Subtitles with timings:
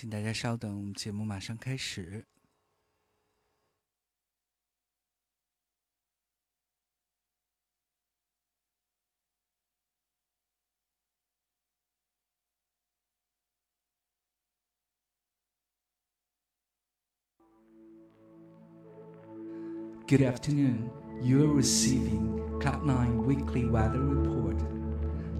[0.00, 2.24] 请大家稍等，节目马上开始。
[20.06, 20.92] Good afternoon.
[21.20, 24.58] You are receiving Cloud Nine Weekly Weather Report.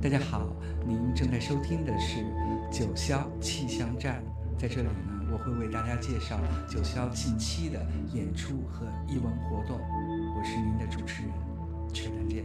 [0.03, 0.53] 大家好，
[0.85, 2.25] 您正在收听的是
[2.73, 4.21] 九霄气象站。
[4.59, 4.93] 在这里呢
[5.31, 7.81] 我会为大家介绍九霄近期的
[8.13, 9.79] 演出和艺文活动。
[9.79, 11.31] 我是您的主持人
[11.95, 12.45] 陈丹健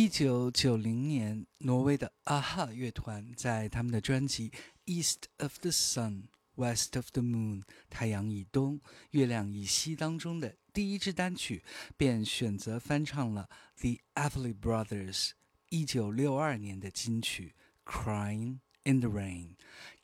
[0.00, 4.48] 一九九零年，挪威的 A-ha 乐团在他们的专辑
[4.86, 6.22] 《East of the Sun》。
[6.54, 8.80] West of the Moon，太阳以东，
[9.10, 11.62] 月亮以西当中的第一支单曲，
[11.98, 15.32] 便选择翻唱了 The Everly Brothers
[15.68, 17.54] 一九六二年的金曲
[17.92, 19.56] 《Crying in the Rain》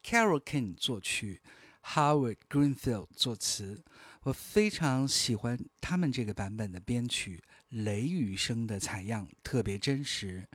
[0.04, 1.40] ，Carol King 作曲
[1.82, 3.82] ，Howard Greenfield 作词。
[4.24, 7.42] 我非常喜欢他们这个版本的编曲，
[7.84, 10.48] 雷雨声的采样特别真实，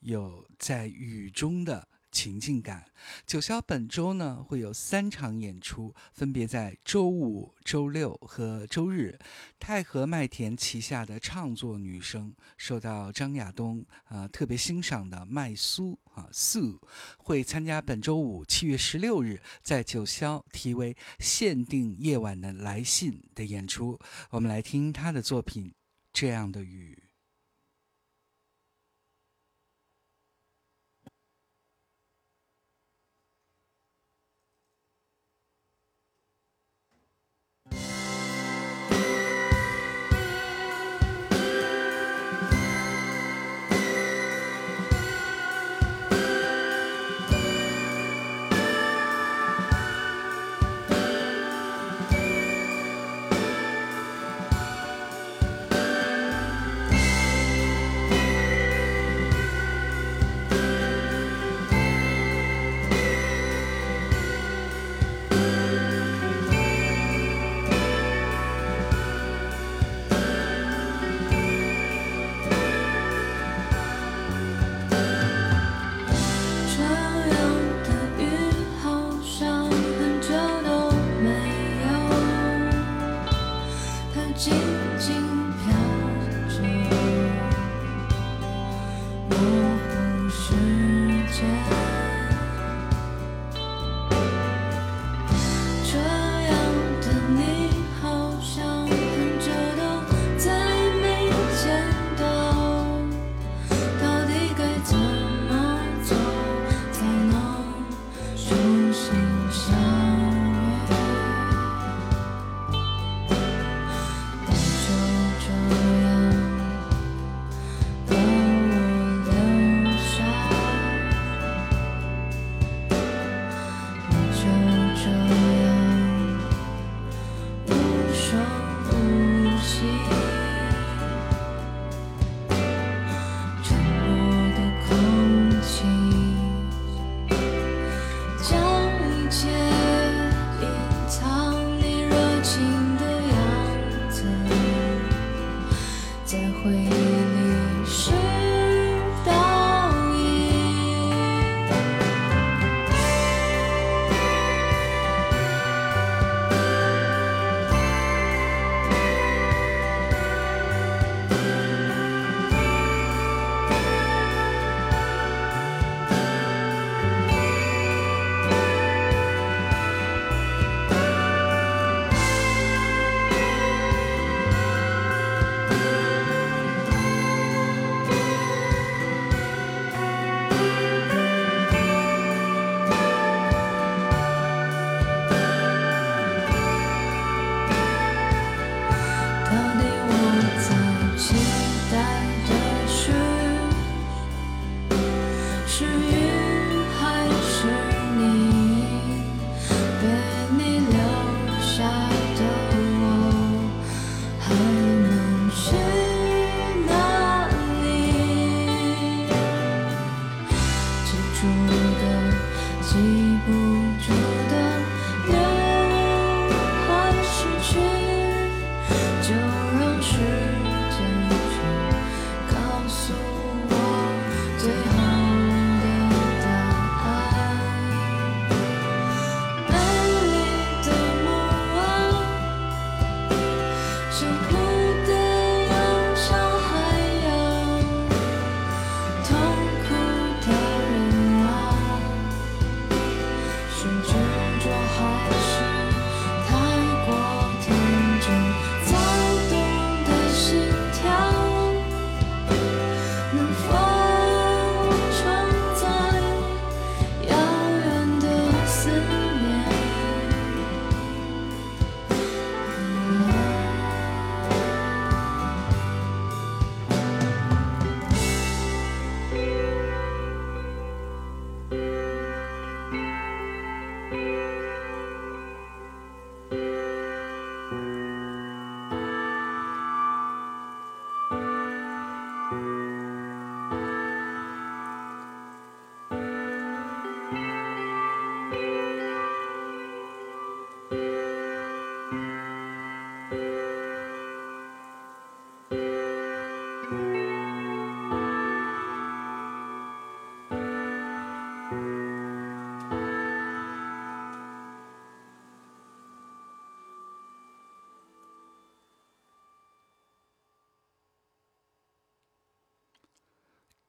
[0.00, 1.88] 有在雨中的。
[2.12, 2.82] 情境感。
[3.26, 9.18] 九霄本周呢会有三场演出，分别在周五、周六和周日。
[9.58, 16.80] 太和麦田旗下的唱作女声，受到张亚东啊特别欣赏的麦苏啊苏，
[17.18, 23.98] 会参加本周五七月十六日在九霄题为《限定夜晚的来信》的演出。
[24.30, 25.66] 我们来听他的作品
[26.16, 26.96] 《这样的雨》。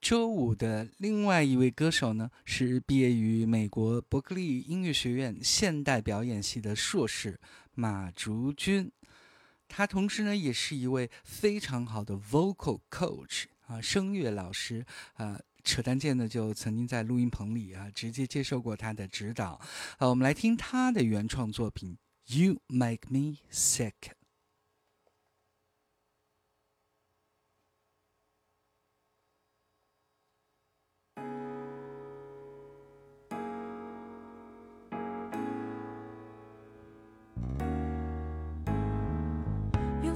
[0.07, 7.37] 周五的另外一位歌手呢，是毕业于美国伯克利音乐学院现代表演系的硕士
[7.73, 8.89] 马竹君。
[9.67, 14.85] 他同时呢，也是一位非常好的 vocal coach 啊，声乐老师
[15.15, 15.37] 啊。
[15.65, 19.59] 扯淡见呢，就曾经在录音棚里啊，直接接受过他的指导。
[19.99, 21.97] 好，我们来听他的原创作品
[22.41, 23.91] 《You Make Me Sick》。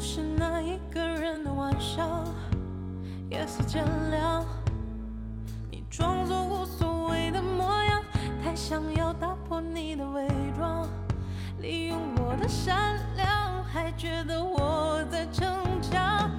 [0.03, 2.25] 是那一个人的晚上，
[3.29, 4.43] 夜色渐凉，
[5.69, 8.01] 你装作无所谓的模样，
[8.43, 10.27] 太想要打破你的伪
[10.57, 10.89] 装，
[11.59, 15.47] 利用我的善良，还觉得我在逞
[15.79, 16.31] 强。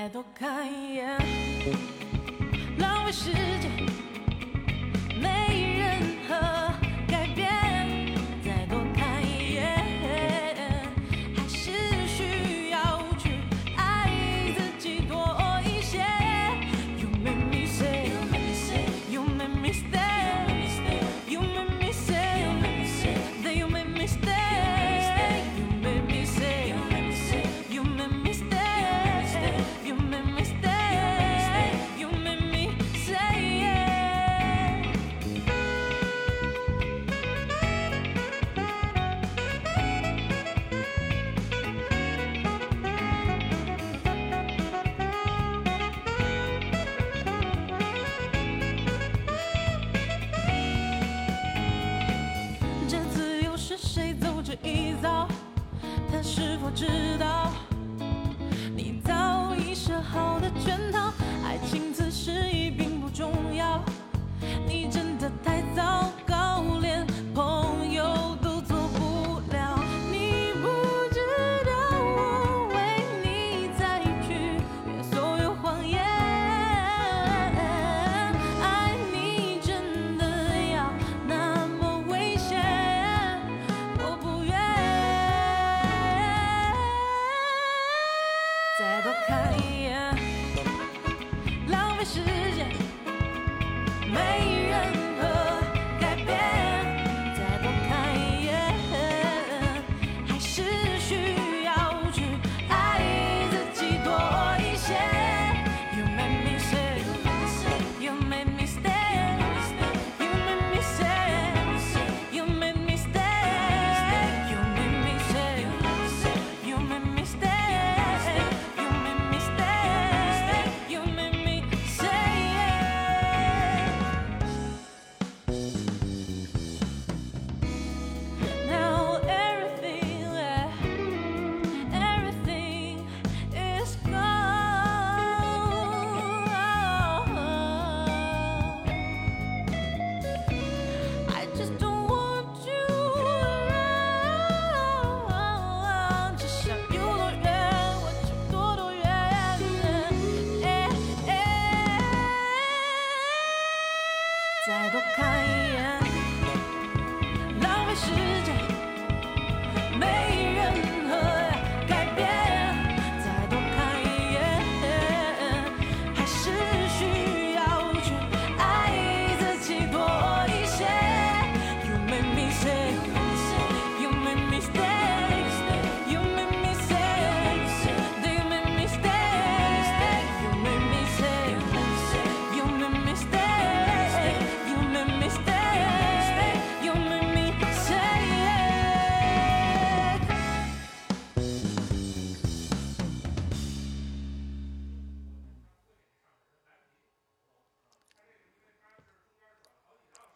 [0.00, 0.66] 再多看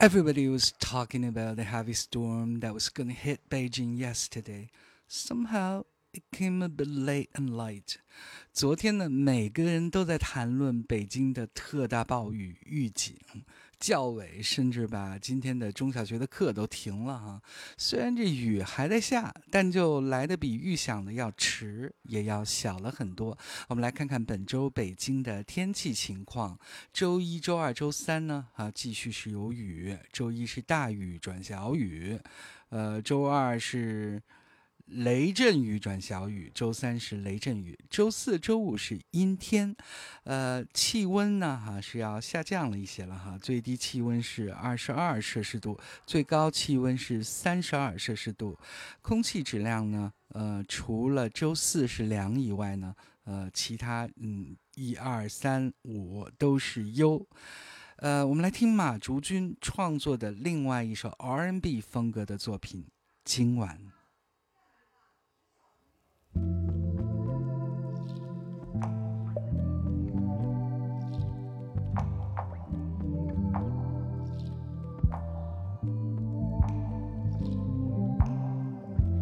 [0.04, 4.70] Everybody was talking about the heavy storm that was going to hit Beijing yesterday.
[5.08, 5.84] Somehow
[6.14, 7.98] it came a bit late and light.
[8.54, 13.18] 昨天呢，每个人都在谈论北京的特大暴雨预警，
[13.79, 17.43] 教委甚至把今天的中小学的课都停了哈。
[17.77, 23.37] 虽然这雨还在下，但就来的比预想的要迟，也要小了很多。
[23.69, 26.59] 我们来看看本周北京的天气情况。
[26.93, 29.97] 周一周二周三呢，啊，继续是有雨。
[30.13, 32.19] 周一是大雨转小雨，
[32.69, 34.23] 呃，周二是。
[34.87, 39.75] 雷阵雨转小雨，周三是雷阵雨，周四周五是阴天，
[40.25, 48.59] 呃，气温呢哈是要下降了一些了哈，最低气温是二十二摄氏度，最高气温是三十二摄氏度，
[49.01, 57.27] 空气质量呢，呃，除了周四是良以外呢，呃，其他嗯一二三五都是优，
[57.97, 62.83] 呃，我们来听马竹君创作的另外一首 R&B 风格的作品
[63.25, 63.79] 《今晚》。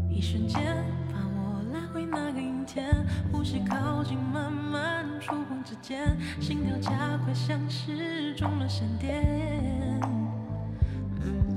[0.08, 0.76] 一瞬间，
[1.12, 2.94] 把我拉回那个阴天，
[3.32, 10.21] 呼吸靠近，慢慢触碰指尖，心跳加快，像是中了闪电。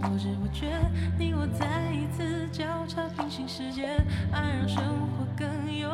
[0.07, 0.67] 不知不觉，
[1.17, 3.87] 你我再一次交叉平行世界，
[4.31, 4.77] 爱让生
[5.09, 5.89] 活更有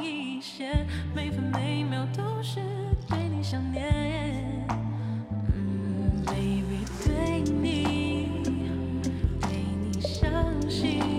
[0.00, 2.60] 意义些，每分每秒都是
[3.08, 4.64] 对你想念。
[5.52, 8.28] 嗯，baby，对你，
[9.40, 9.50] 对
[9.82, 10.30] 你相
[10.70, 11.15] 信。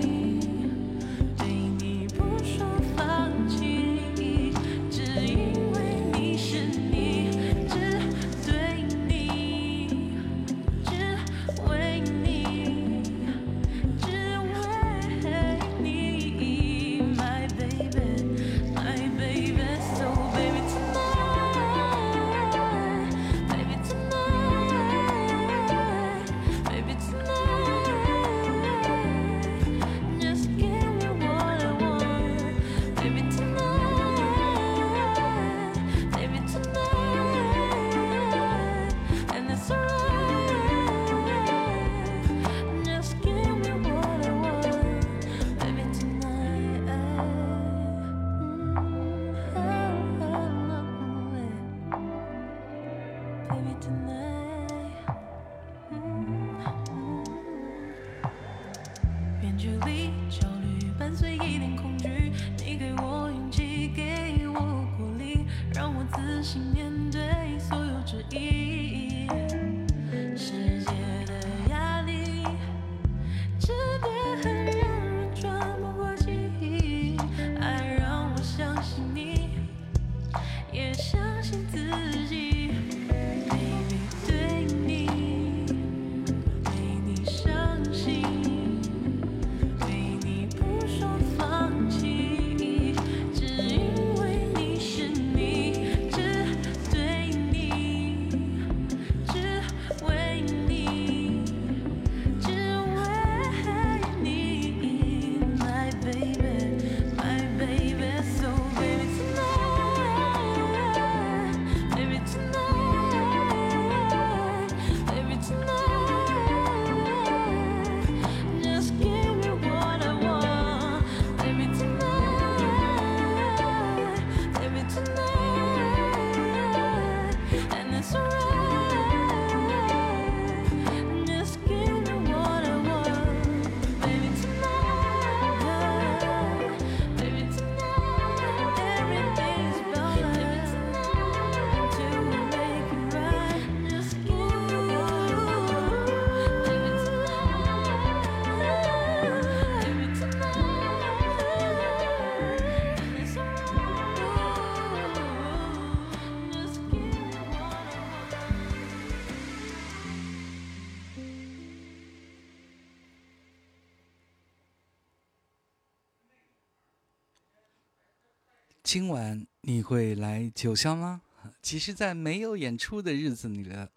[168.88, 171.22] 今晚你会来九霄吗？
[171.62, 173.92] 其实，在没有演出的日子里了，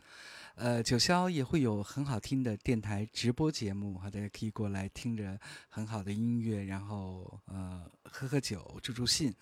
[0.56, 9.32] 呃，九霄也会有很好听的电台直播节目哈，大家可以过来听着很好的音乐，然后呃喝喝酒、助助兴。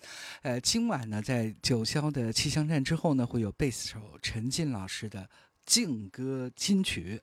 [0.43, 5.27] 呃，今晚呢，在九霄的气象站之后呢，会有贝斯手陈进老师的
[5.65, 7.19] 劲歌金曲，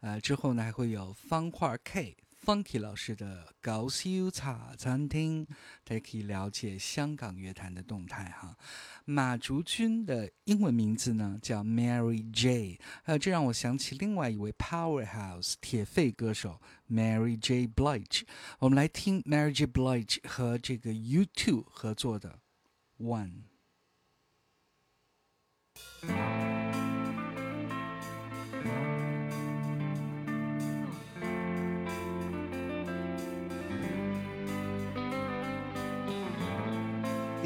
[0.00, 2.14] 呃，之后呢还会有方块 K。
[2.44, 5.46] Funky 老师的《搞笑茶餐厅》，
[5.84, 8.56] 大家可以了解香港乐坛的动态哈。
[9.04, 16.58] 马竹君的英文名字呢叫 Mary J，还有这让我想起另外一位 Powerhouse 铁肺歌手
[16.90, 18.22] Mary J Blige。
[18.58, 22.40] 我们来听 Mary J Blige 和这个 YouTube 合作的
[22.98, 23.42] One。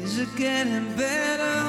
[0.05, 1.61] Is it getting better?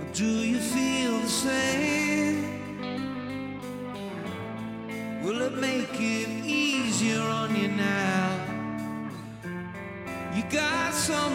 [0.00, 2.36] Or do you feel the same?
[5.22, 8.30] Will it make it easier on you now?
[10.34, 11.33] You got some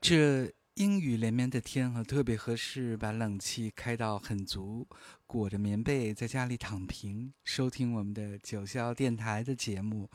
[0.00, 4.86] 这阴雨连绵的天啊特别合适把冷气开到很足
[5.26, 10.10] 裹着棉被在家里躺平收听我们的九霄电台的节目。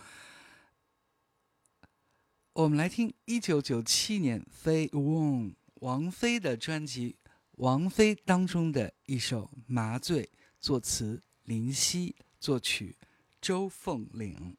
[2.54, 7.16] 我们来听一九九七年飞翁王菲的专辑
[7.58, 10.24] 王菲》当中的一首《麻醉》，
[10.60, 12.96] 作词林夕，作曲
[13.42, 14.56] 周凤岭。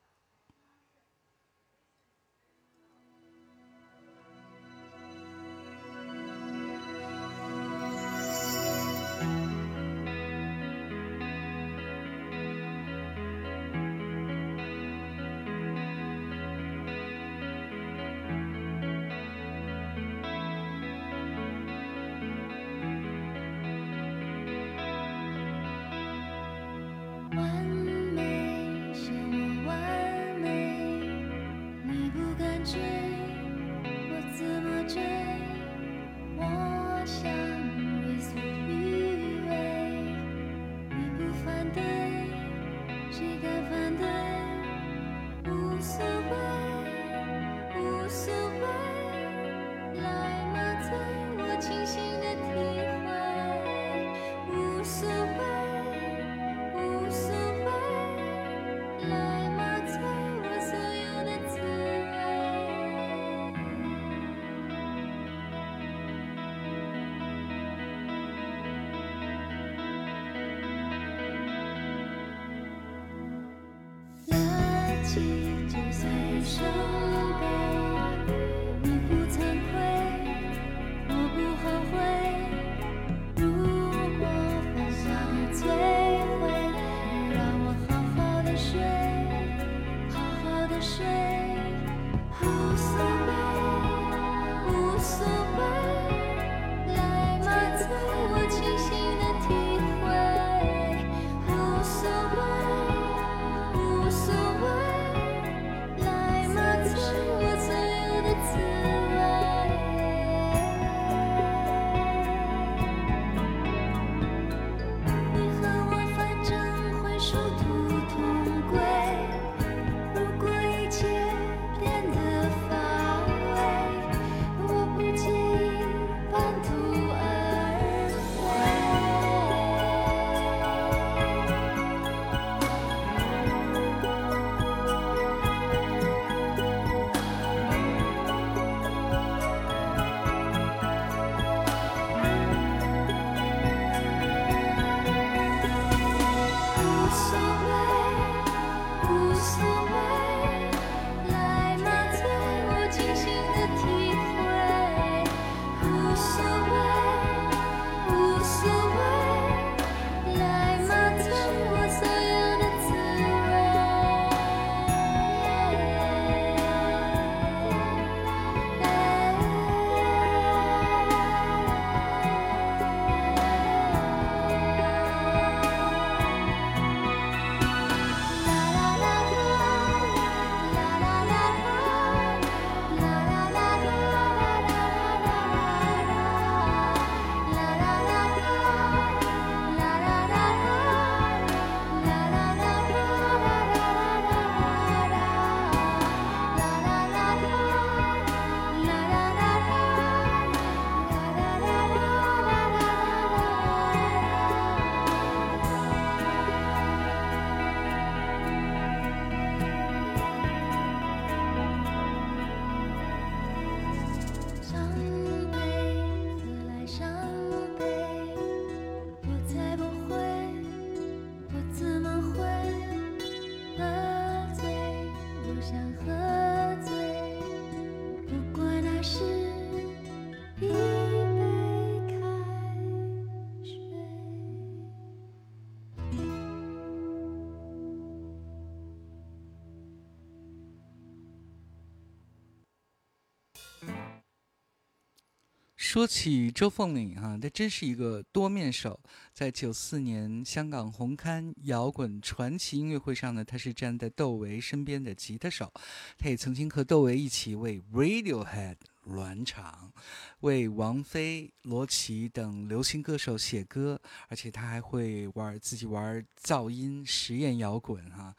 [245.98, 249.00] 说起周凤岭哈、他真是一个多面手。
[249.34, 255.72] 在九四年香港红磡摇滚传奇音乐会上呢，他是站在窦唯身边的吉他手。
[256.16, 259.92] 他也曾经和窦唯一起为 Radiohead 暖场，
[260.38, 268.36] 为王菲、罗琦等流行歌手写歌，而且他还会玩自己玩噪音实验摇滚哈、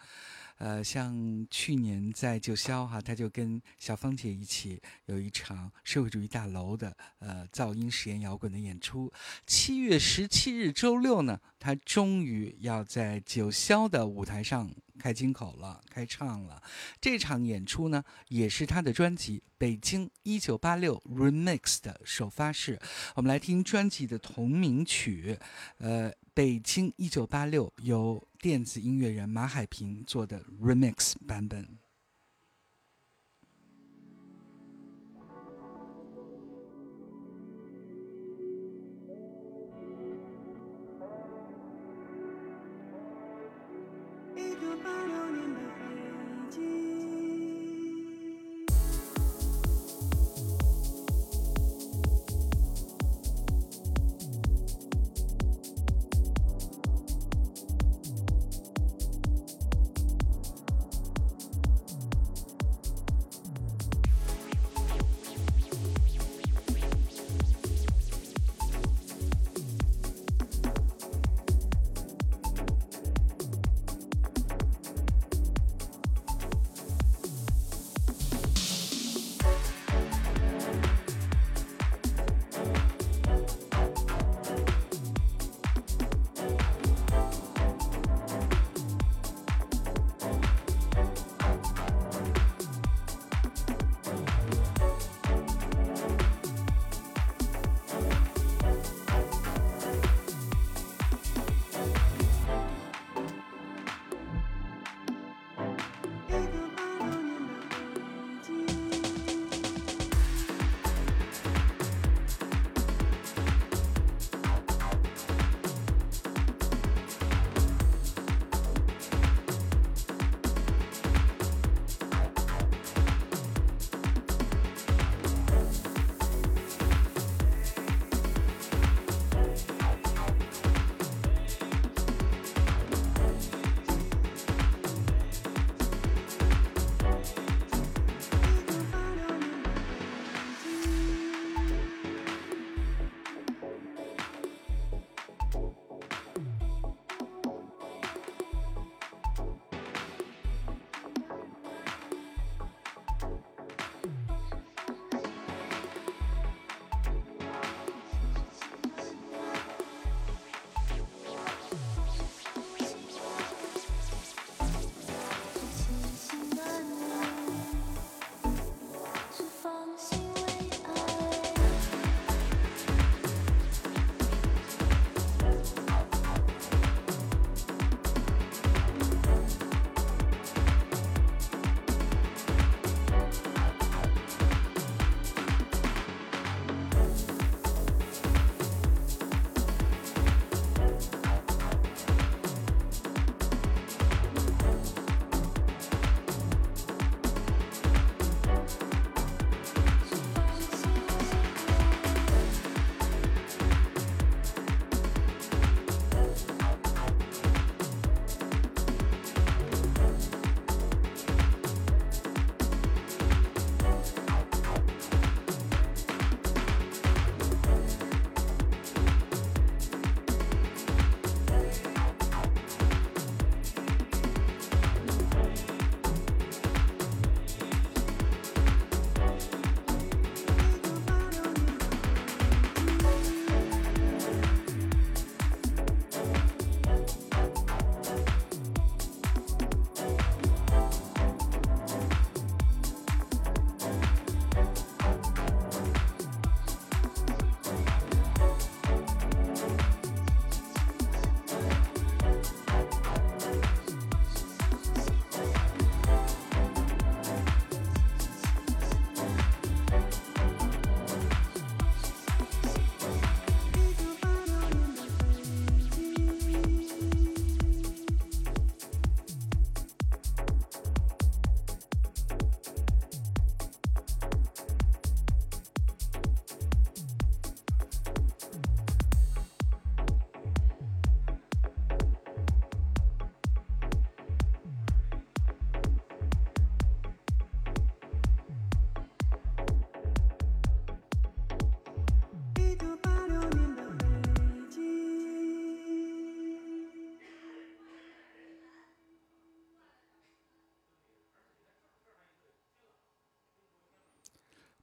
[0.60, 9.12] 呃，像去年在九霄哈，他就跟小芳姐一起有一场社会主义大楼的呃噪音实验摇滚的演出。
[9.48, 14.70] 七月十七日周六呢，他终于要在九霄的舞台上
[15.00, 16.62] 开金口了，开唱了。
[17.00, 22.78] 这场演出呢，也是他的专辑《北京一九八六 Remix》的首发式。
[23.16, 25.40] 我们来听专辑的同名曲，
[25.78, 26.14] 呃。
[26.40, 31.80] 北京一九八六由电子音乐人马海平做的 remix 版本。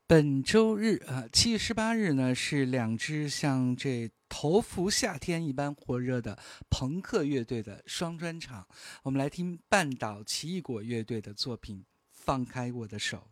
[0.09, 6.39] 本周日啊，七月十八日呢，是两支像这头伏夏天一般火热的
[6.71, 8.69] 朋克乐队的双专场。
[9.03, 11.79] 我们来听半岛奇异果乐队的作品
[12.13, 13.31] 《放开我的手》。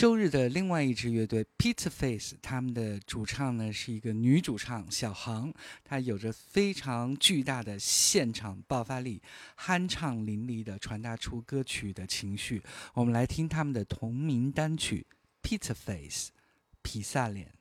[0.00, 5.52] 周日的另外一支乐队 peter face 他们的主唱呢是一个女主唱小航
[5.84, 9.20] 她有着非常巨大的现场爆发力
[9.58, 12.62] 酣畅淋漓地传达出歌曲的情绪。
[12.94, 15.06] 我们来听他们的同名单曲
[15.42, 16.30] peter face
[16.80, 17.59] 皮萨脸。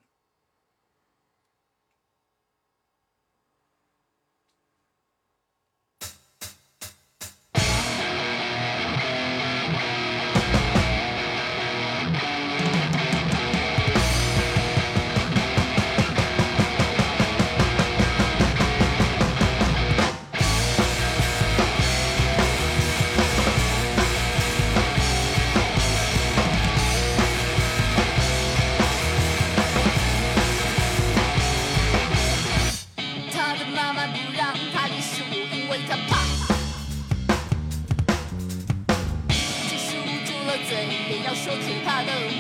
[41.50, 42.39] 说其他的。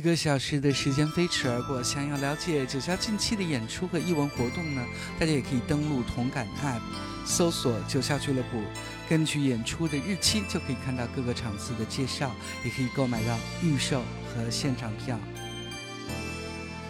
[0.00, 4.82] 一个小时的时间飞驰而过，想要了解九霄近期的演出和艺文活动呢，
[5.18, 6.80] 大家也可以登录同感 App，
[7.26, 8.62] 搜索“九霄俱乐部”，
[9.10, 12.34] 根据演出的日期就可以看到各个场次的介绍，
[12.64, 14.00] 也可以购买到预售
[14.34, 15.20] 和现场票。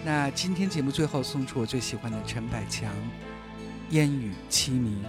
[0.04, 2.94] 那今天节目最后送出我最喜欢的陈百强
[3.90, 5.02] 《烟雨凄迷》。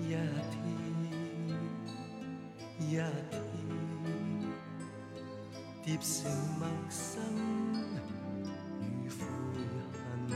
[0.00, 0.22] 一天
[2.78, 3.00] 一，
[5.84, 7.22] 疊成陌生
[8.80, 9.14] 与悔
[9.92, 10.30] 恨，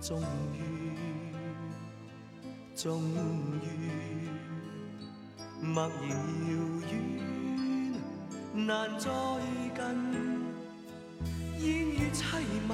[0.00, 0.22] 终
[0.54, 0.56] 于，
[2.76, 3.02] 终
[3.62, 3.66] 于，
[5.60, 5.92] 默然
[6.46, 6.48] 遙
[6.86, 6.92] 遠，
[8.54, 8.68] 難
[8.98, 9.10] 再
[9.74, 9.80] 近，
[11.58, 12.22] 煙雨凄
[12.68, 12.70] 迷，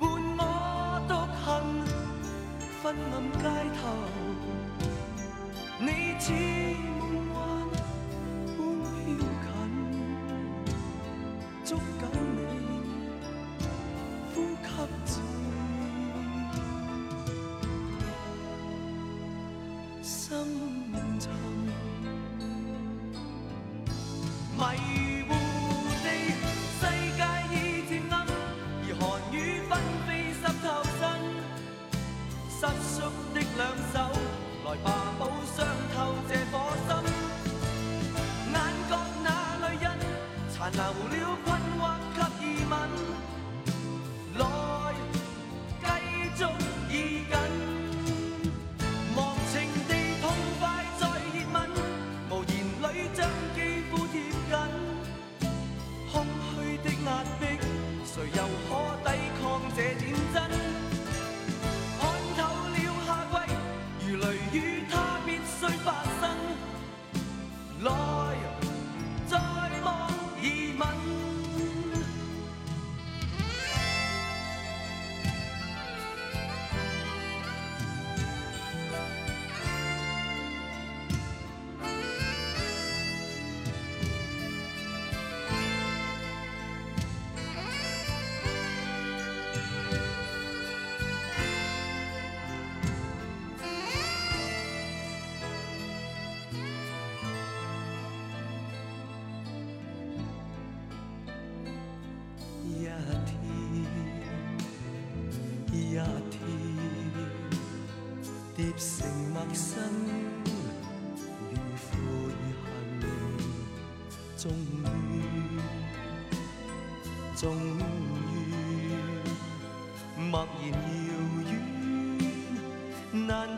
[0.00, 0.02] 伴
[0.36, 0.40] 我
[1.08, 1.10] 獨
[1.44, 1.46] 行。
[2.80, 3.44] 昏暗街
[3.76, 3.82] 頭，
[5.80, 5.86] 你
[6.20, 6.26] 似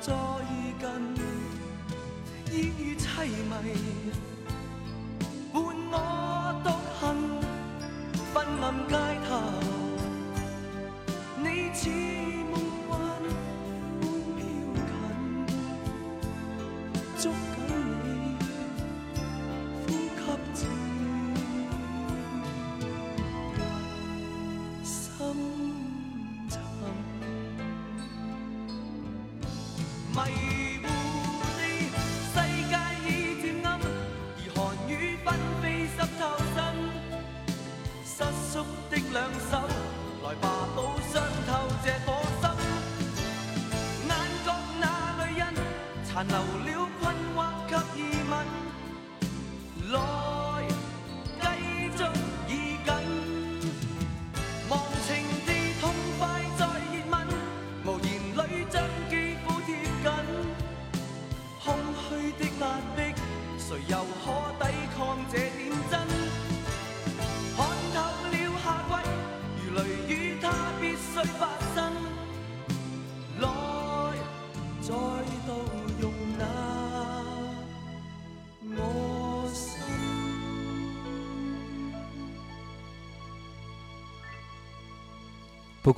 [0.01, 0.15] 再
[0.81, 0.89] 近，
[2.53, 3.90] 烟雨凄迷，
[30.27, 30.60] 迷糊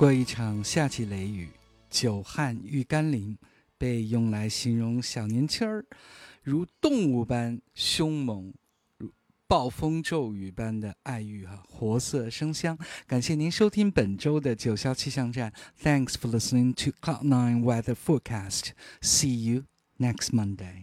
[0.03, 1.47] 过一场夏季雷雨，
[1.89, 3.37] 久旱遇甘霖，
[3.77, 5.85] 被用来形容小年轻儿
[6.41, 8.53] 如动物般凶猛，
[8.97, 9.09] 如
[9.47, 12.77] 暴风骤雨般的爱欲啊，活色生香。
[13.07, 18.71] 感谢您收听本周的九霄气象站，Thanks for listening to Cloud Nine Weather Forecast.
[18.99, 19.63] See you
[19.97, 20.82] next Monday.